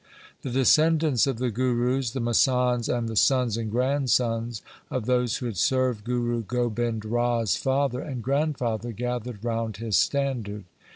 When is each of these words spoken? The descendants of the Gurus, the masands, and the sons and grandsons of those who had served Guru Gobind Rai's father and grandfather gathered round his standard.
The 0.41 0.49
descendants 0.49 1.27
of 1.27 1.37
the 1.37 1.51
Gurus, 1.51 2.09
the 2.13 2.19
masands, 2.19 2.89
and 2.89 3.07
the 3.07 3.15
sons 3.15 3.55
and 3.55 3.69
grandsons 3.69 4.63
of 4.89 5.05
those 5.05 5.37
who 5.37 5.45
had 5.45 5.57
served 5.57 6.05
Guru 6.05 6.41
Gobind 6.41 7.05
Rai's 7.05 7.55
father 7.55 8.01
and 8.01 8.23
grandfather 8.23 8.93
gathered 8.93 9.45
round 9.45 9.77
his 9.77 9.97
standard. 9.97 10.63